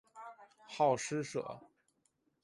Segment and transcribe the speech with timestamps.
[0.65, 1.59] 好施舍。